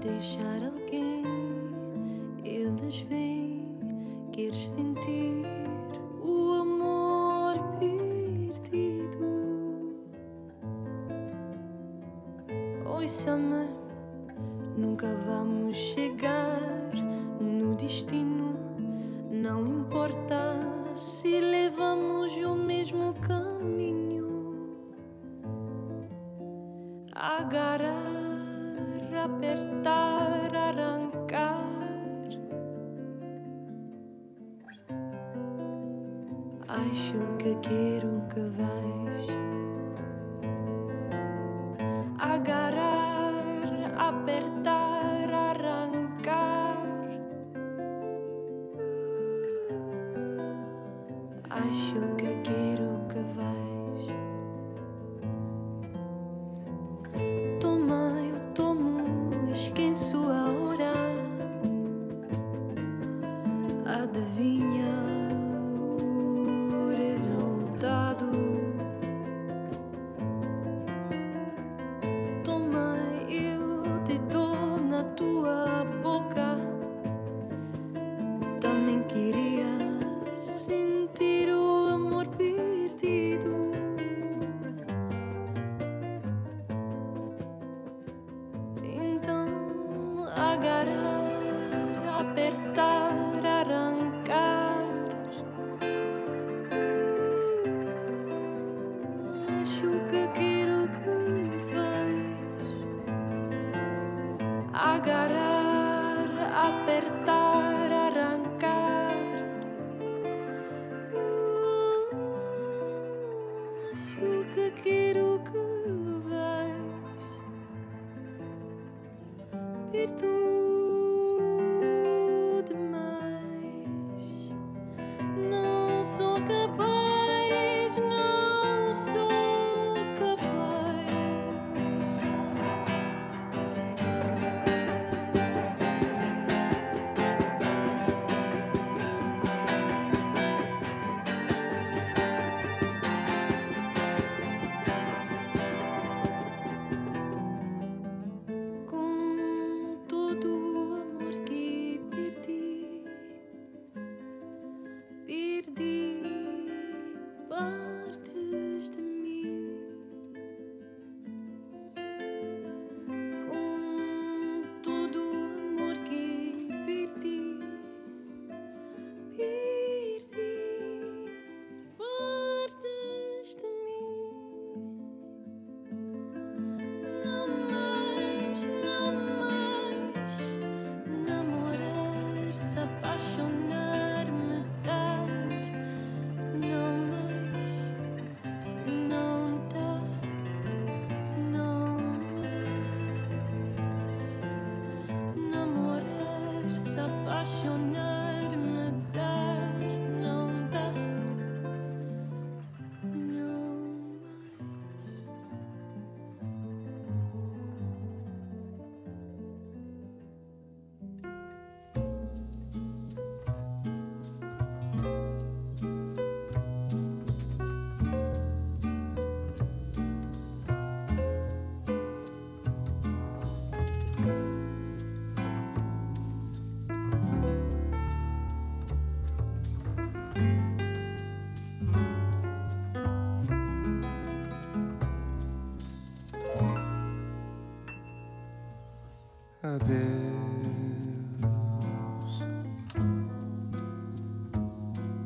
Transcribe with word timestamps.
deixar 0.00 0.64
alguém. 0.64 1.22
Eles 2.44 3.00
vêm, 3.00 3.78
queres 4.32 4.68
sentir. 4.68 4.89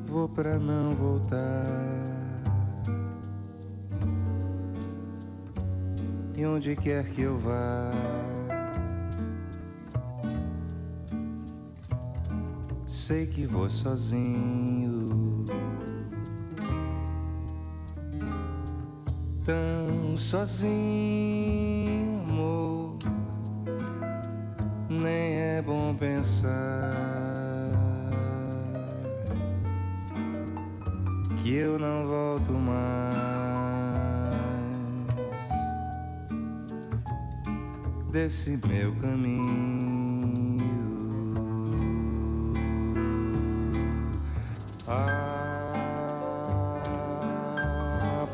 Vou 0.07 0.29
pra 0.29 0.59
não 0.59 0.95
voltar. 0.95 1.67
E 6.37 6.47
onde 6.47 6.77
quer 6.77 7.05
que 7.05 7.23
eu 7.23 7.39
vá. 7.39 7.91
Sei 12.87 13.27
que 13.27 13.47
vou 13.47 13.69
sozinho. 13.69 15.45
Tão 19.45 20.17
sozinho 20.17 21.34
pensar 26.25 27.71
que 31.43 31.55
eu 31.55 31.79
não 31.79 32.07
volto 32.07 32.51
mais 32.53 32.75
desse 38.11 38.59
meu 38.67 38.95
caminho. 38.95 40.65
Ah, 44.89 45.77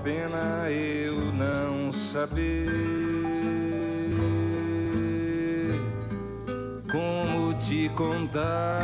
pena 0.05 0.71
eu 0.71 1.33
não 1.33 1.91
saber 1.91 2.80
contar 8.01 8.81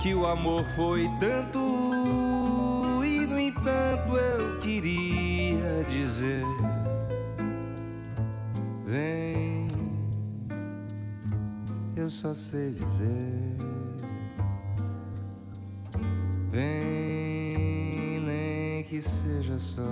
que 0.00 0.14
o 0.14 0.24
amor 0.24 0.64
foi 0.76 1.10
tanto 1.18 1.58
e 3.04 3.26
no 3.26 3.40
entanto 3.40 4.16
eu 4.16 4.60
queria 4.60 5.82
dizer 5.88 6.44
vem 8.86 9.68
eu 11.96 12.08
só 12.08 12.32
sei 12.34 12.70
dizer 12.70 13.56
vem 16.52 18.20
nem 18.20 18.84
que 18.84 19.02
seja 19.02 19.58
só 19.58 19.82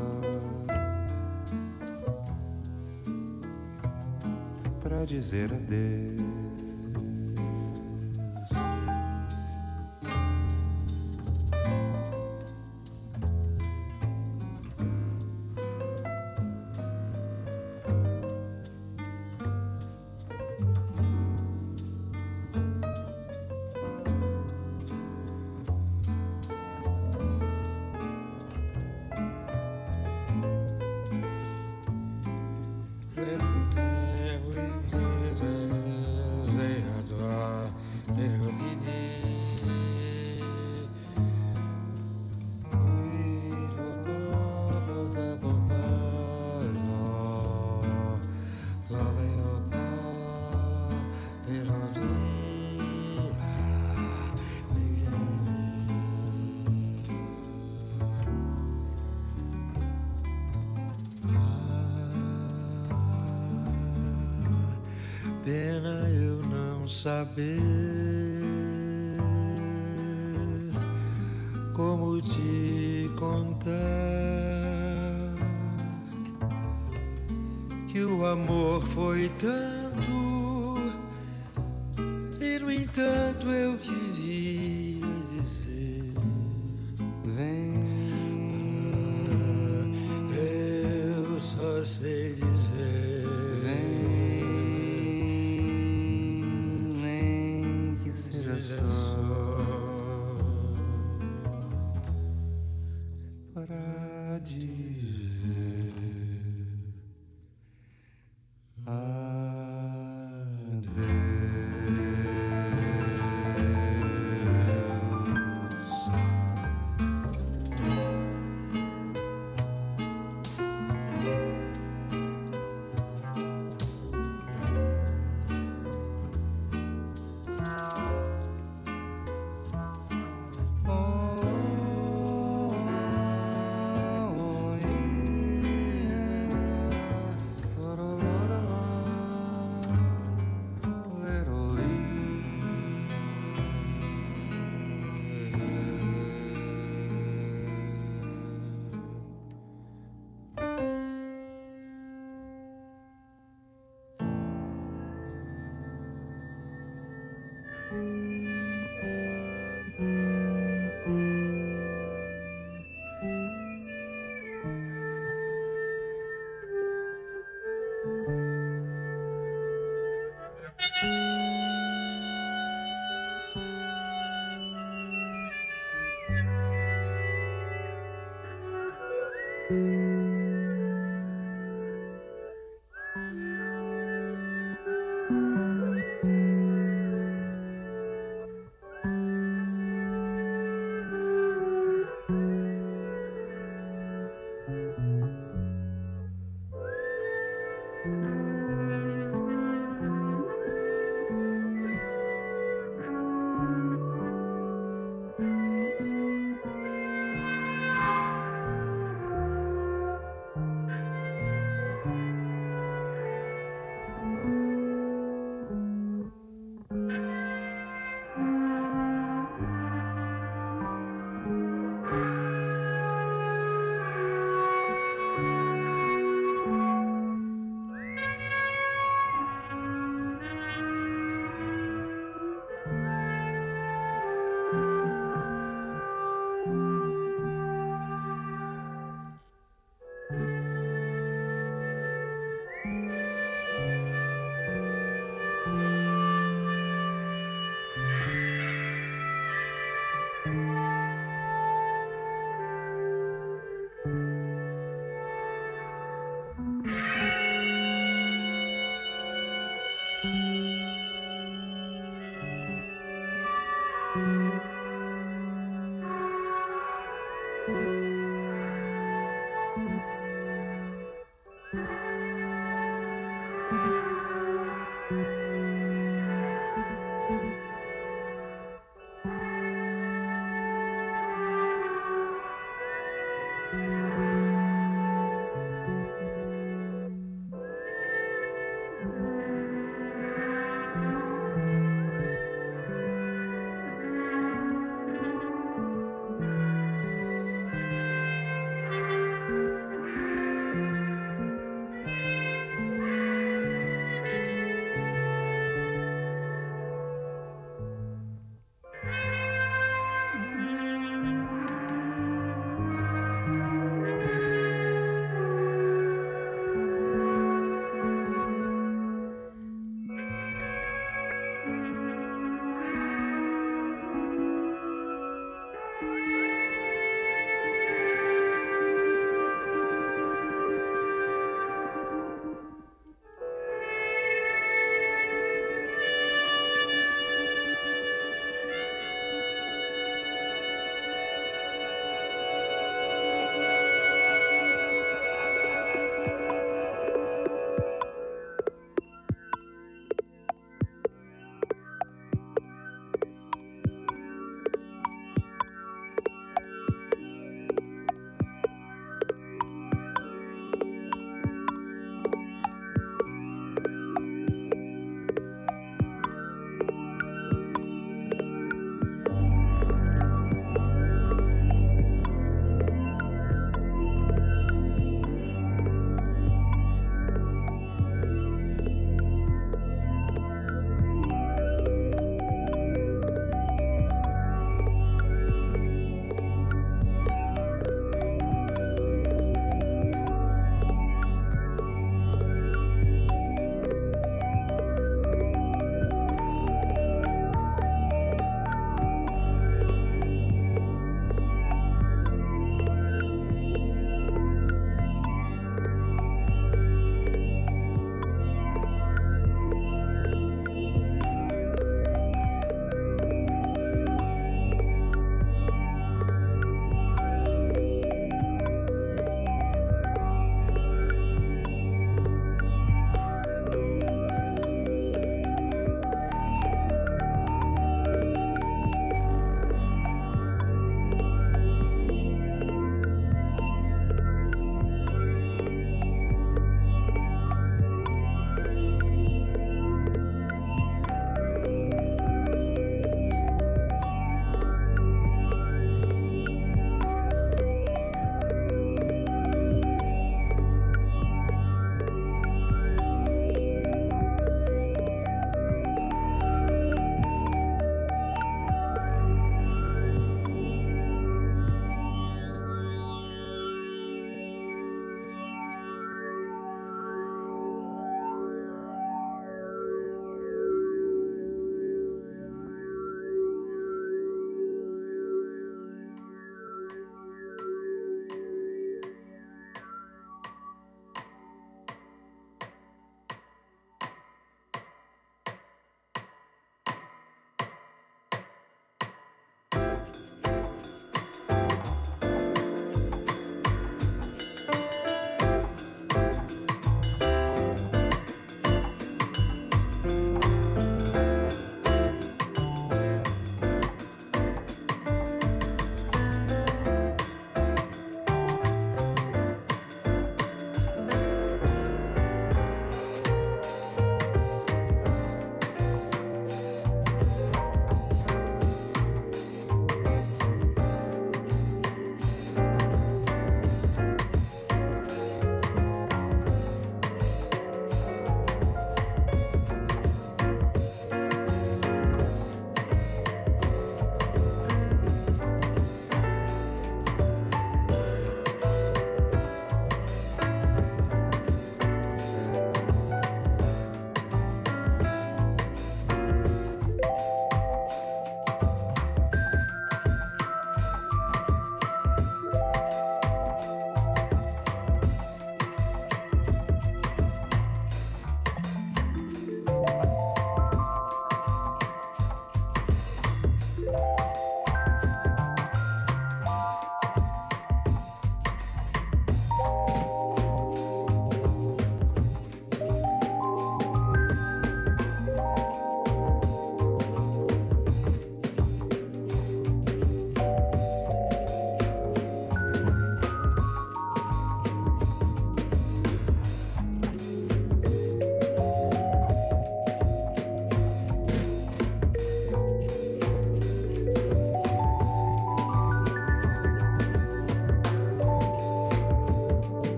dizer 5.05 5.51
adeus. 5.53 6.30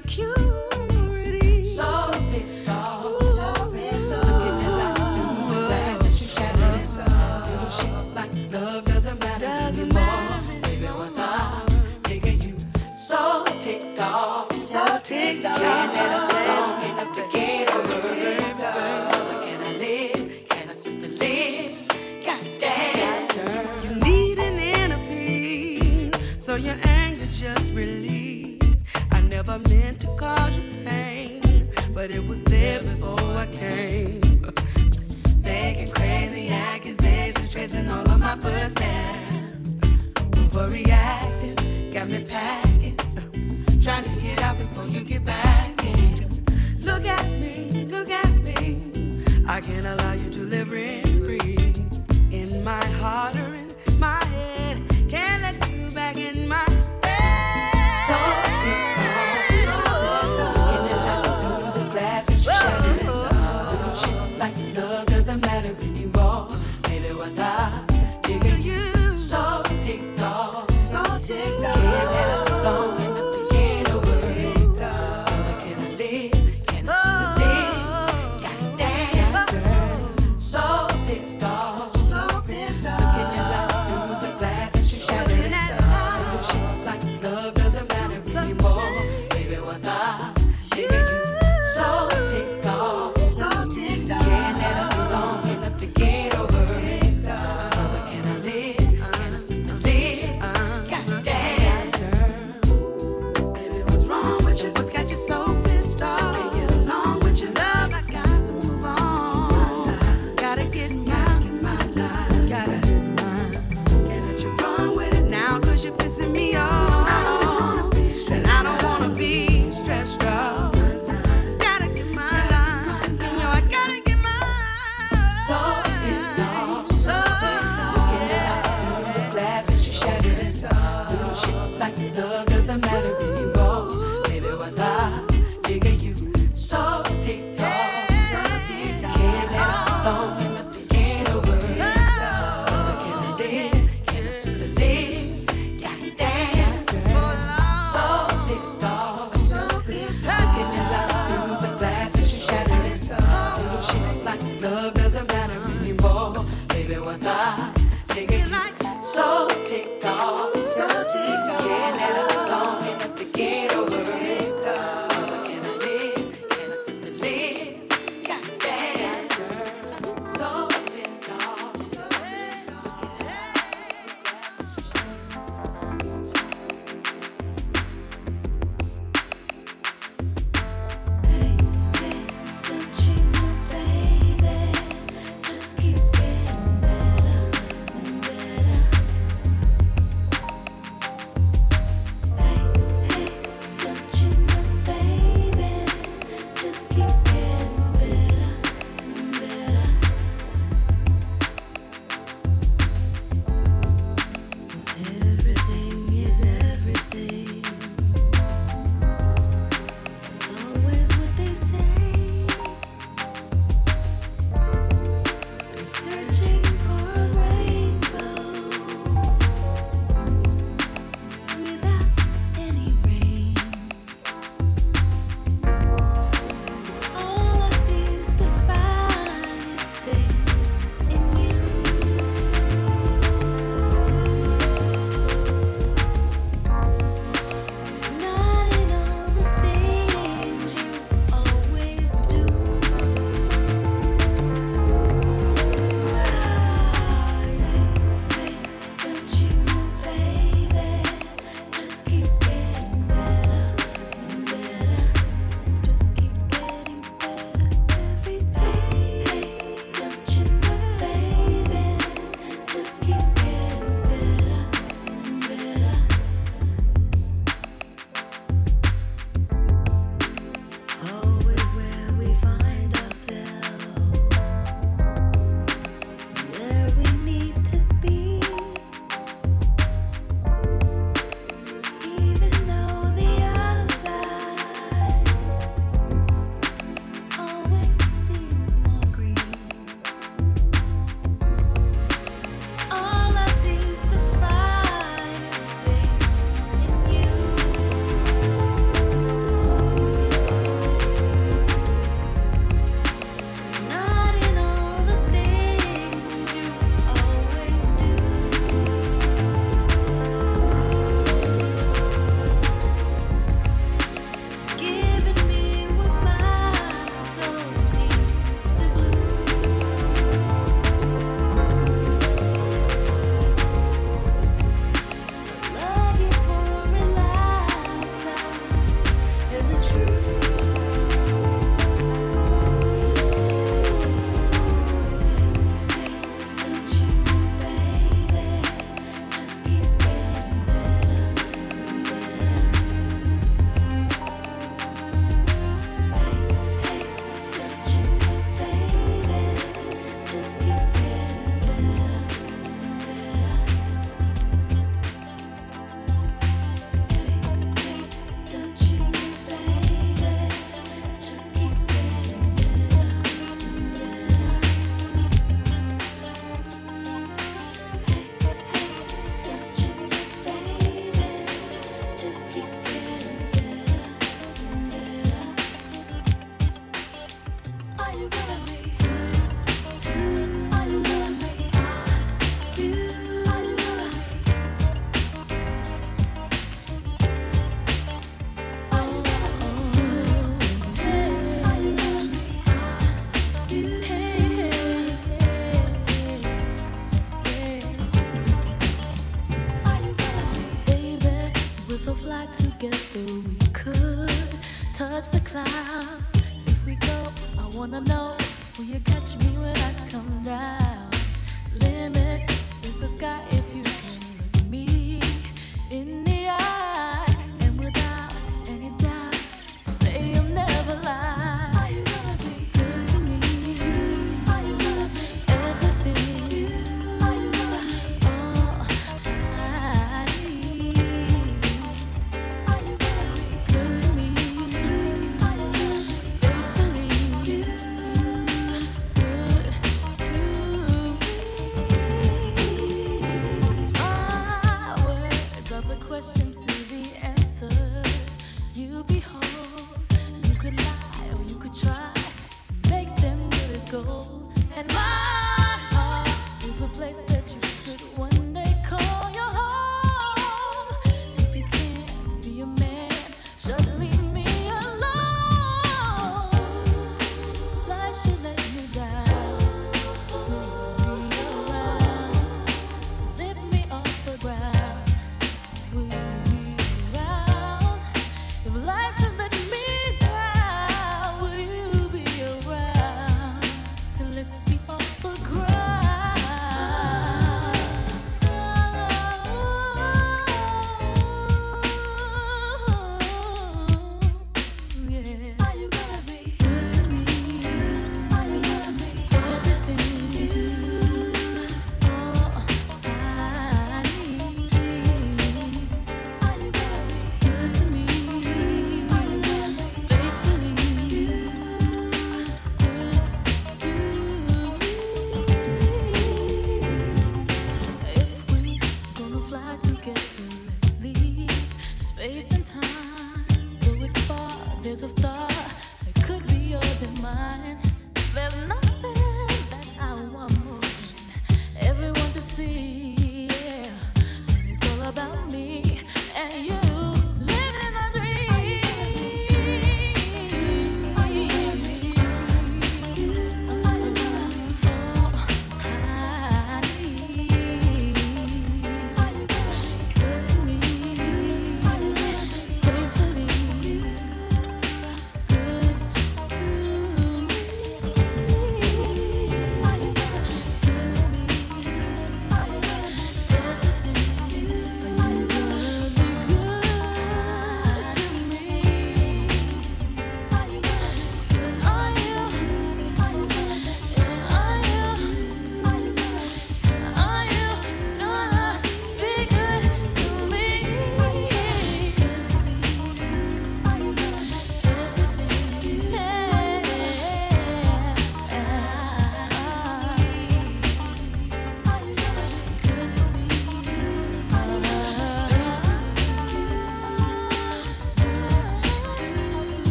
cute. 0.00 0.61
reactive 40.68 41.92
got 41.92 42.08
me 42.08 42.24
packing. 42.24 42.96
Trying 43.82 44.04
to 44.04 44.20
get 44.20 44.40
out 44.42 44.58
before 44.58 44.86
you 44.86 45.02
get 45.04 45.24
back 45.24 45.84
in. 45.84 46.44
Look 46.80 47.04
at 47.04 47.28
me, 47.28 47.84
look 47.86 48.10
at 48.10 48.34
me. 48.36 49.24
I 49.46 49.60
can't 49.60 49.86
allow 49.86 50.12
you 50.12 50.28
to 50.30 50.40
live 50.40 50.70
rent 50.70 51.24
free 51.24 51.74
in 52.30 52.64
my 52.64 52.84
heart. 52.84 53.61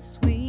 Sweet. 0.00 0.39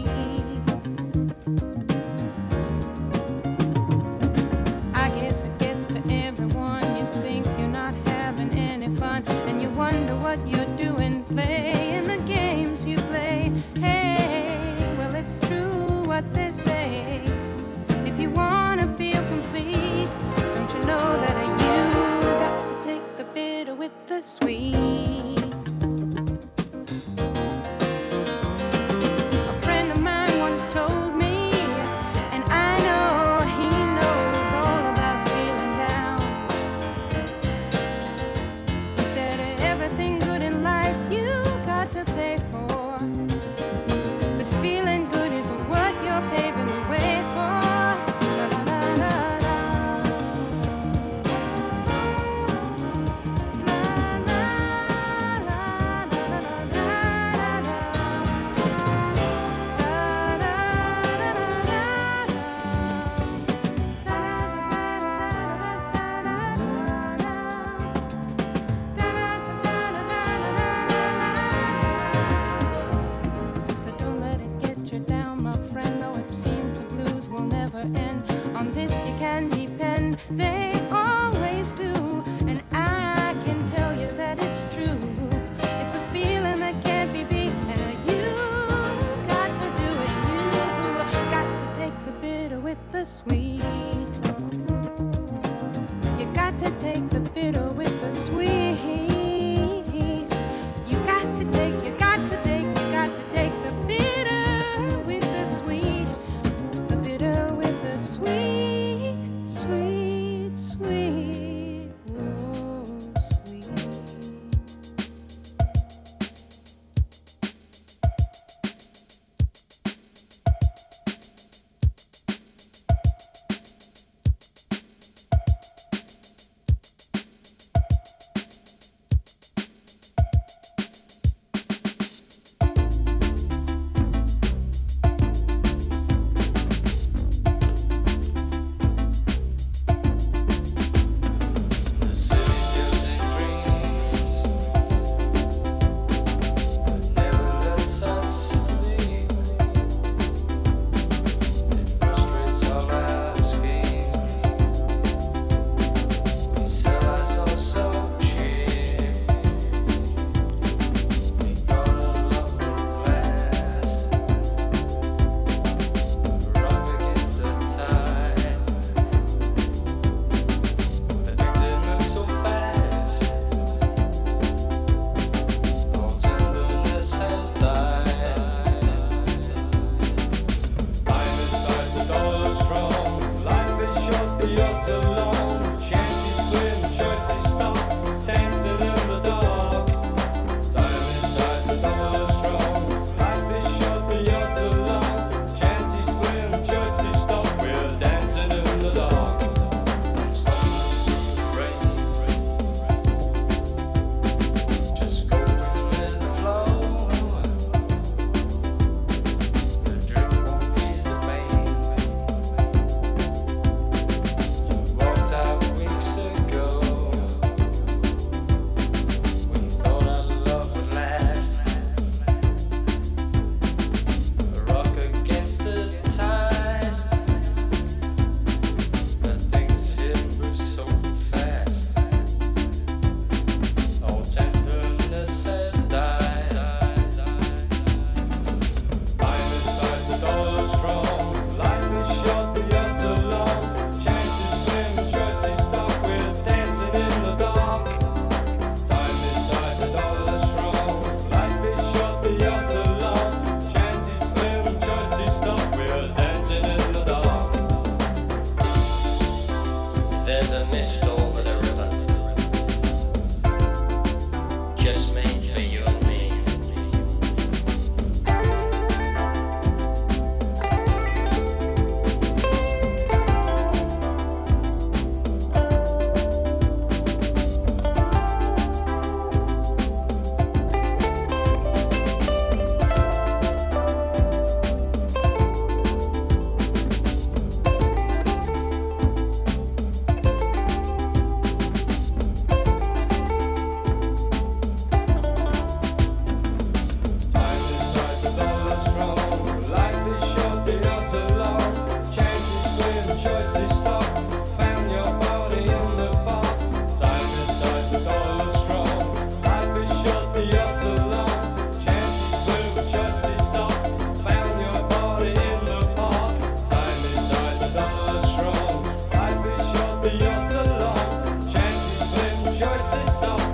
sister. 322.81 323.50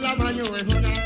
la 0.00 0.14
mano 0.16 0.56
es 0.56 0.62
una 0.62 1.01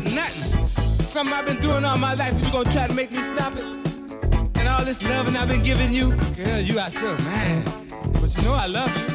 Nothing. 0.00 0.68
Something 1.06 1.34
I've 1.34 1.44
been 1.44 1.60
doing 1.60 1.84
all 1.84 1.98
my 1.98 2.14
life, 2.14 2.32
and 2.32 2.44
you 2.44 2.50
gonna 2.50 2.72
try 2.72 2.86
to 2.86 2.94
make 2.94 3.12
me 3.12 3.22
stop 3.22 3.54
it? 3.56 3.64
And 3.64 4.68
all 4.68 4.84
this 4.84 5.02
loving 5.02 5.36
I've 5.36 5.48
been 5.48 5.62
giving 5.62 5.92
you, 5.92 6.14
girl, 6.34 6.60
you 6.60 6.78
out 6.80 6.94
your 6.94 7.18
mind. 7.18 7.64
But 8.14 8.34
you 8.36 8.42
know 8.42 8.54
I 8.54 8.66
love 8.68 8.96
you. 8.96 9.11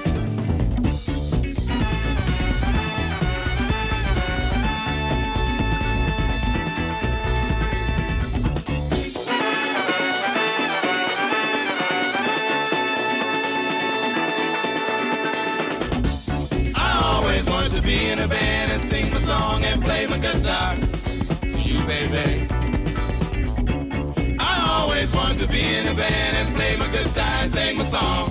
Always 25.37 25.45
wanted 25.45 25.45
to 25.45 25.53
be 25.53 25.75
in 25.75 25.87
a 25.87 25.93
band 25.93 26.37
and 26.37 26.55
play 26.55 26.75
my 26.77 26.87
guitar 26.87 27.43
and 27.43 27.51
sing 27.51 27.77
my 27.77 27.83
song 27.83 28.29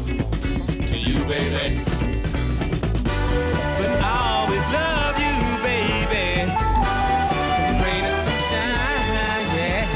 to 0.87 0.99
you, 0.99 1.25
baby. 1.27 1.81
But 3.77 3.91
I 4.03 4.15
always 4.35 4.67
love 4.75 5.17
you, 5.25 5.39
baby. 5.63 6.27
Rain 7.83 8.05
or 8.05 8.41
shine, 8.49 9.47
yeah. 9.55 9.87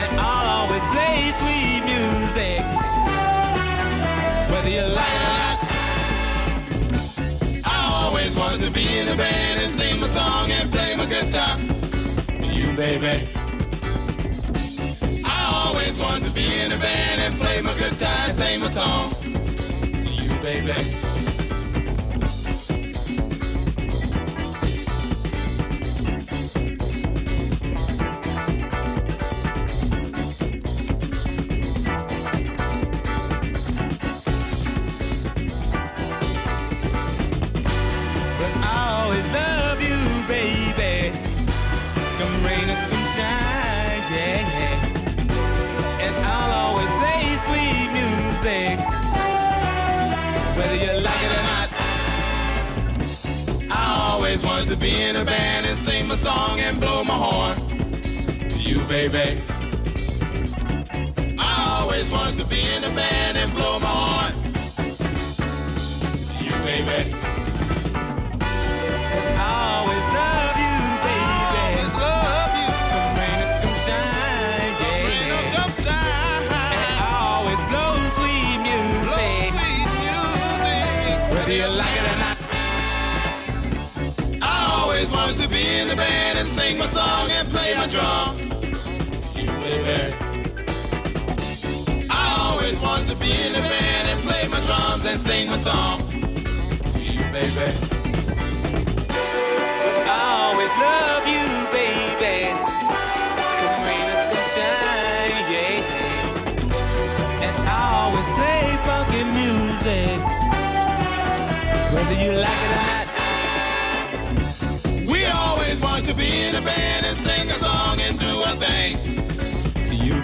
And 0.00 0.20
I'll 0.20 0.48
always 0.58 0.84
play 0.94 1.30
sweet 1.40 1.82
music, 1.84 2.64
whether 4.50 4.70
you 4.70 4.86
like 4.94 5.18
it 5.20 5.76
or 7.64 7.82
not 8.04 8.36
wanted 8.36 8.64
to 8.64 8.70
be 8.70 8.98
in 8.98 9.08
a 9.08 9.16
band 9.16 9.60
and 9.60 9.72
sing 9.72 10.00
my 10.00 10.06
song 10.06 10.50
and 10.50 10.70
play 10.70 10.96
my 10.96 11.06
guitar 11.06 11.58
to 12.40 12.54
you, 12.54 12.76
baby. 12.76 13.37
Play 17.36 17.60
my 17.62 17.74
good 17.74 18.02
and 18.02 18.34
sing 18.34 18.60
my 18.60 18.68
song 18.68 19.10
to 20.02 20.08
you, 20.08 20.30
baby. 20.40 21.07
To 54.66 54.76
be 54.76 55.02
in 55.02 55.14
a 55.14 55.24
band 55.24 55.66
and 55.66 55.78
sing 55.78 56.08
my 56.08 56.16
song 56.16 56.58
and 56.58 56.80
blow 56.80 57.04
my 57.04 57.14
horn 57.14 57.56
to 58.48 58.58
you, 58.58 58.84
baby. 58.86 59.42
I 61.38 61.80
always 61.80 62.10
wanted 62.10 62.38
to 62.38 62.46
be 62.46 62.60
in 62.76 62.82
a 62.82 62.90
band 62.90 63.38
and 63.38 63.52
blow 63.54 63.78
my 63.78 63.86
horn 63.86 64.32
to 66.26 66.44
you, 66.44 66.50
baby. 66.64 67.07
Sing 86.68 86.78
my 86.78 86.86
song 86.86 87.30
and 87.30 87.48
play 87.48 87.74
my 87.74 87.86
drum. 87.86 88.36
You, 89.34 89.46
baby. 89.64 90.14
I 92.10 92.36
always 92.40 92.78
wanted 92.80 93.08
to 93.08 93.16
be 93.16 93.32
in 93.32 93.52
the 93.54 93.60
band 93.60 94.08
and 94.08 94.20
play 94.22 94.46
my 94.48 94.60
drums 94.60 95.06
and 95.06 95.18
sing 95.18 95.48
my 95.48 95.56
song 95.56 95.98
to 96.92 96.98
you, 96.98 97.24
baby. 97.32 97.72
I 100.10 100.18
always 100.44 100.72
love 100.82 100.97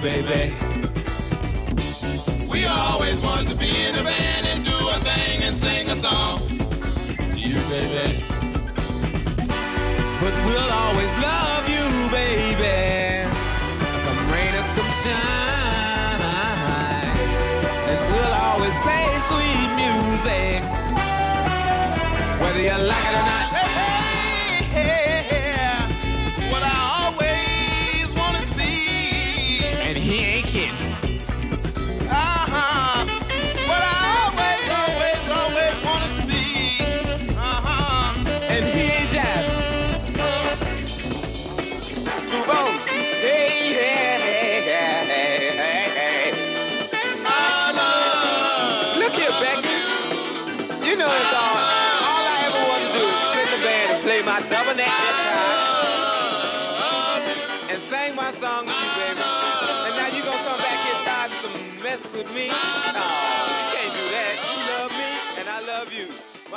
baby. 0.05 0.53
We 2.47 2.67
always 2.67 3.19
want 3.23 3.49
to 3.49 3.57
be 3.57 3.71
in 3.89 3.95
a 3.95 4.05
band 4.05 4.47
and 4.49 4.63
do 4.63 4.77
a 4.91 4.99
thing 5.01 5.43
and 5.45 5.57
sing 5.57 5.89
a 5.89 5.97
song 5.97 6.41
to 7.33 7.41
you, 7.41 7.59
baby. 7.71 8.23
But 10.21 10.35
we'll 10.45 10.73
always 10.73 11.13
love 11.23 11.44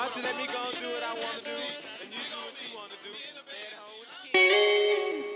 Why 0.08 0.14
don't 0.14 0.24
let 0.24 0.38
me 0.38 0.48
go 0.48 0.54
and 0.64 0.80
do 0.80 0.88
what 0.88 1.04
I 1.04 1.14
want 1.20 1.36
to 1.36 1.44
do, 1.44 1.52
and 2.02 2.14
you 2.14 2.20
do 2.32 2.38
what 2.40 2.56
you 2.64 2.70
want 2.78 2.92
to 2.92 2.98
do. 5.20 5.27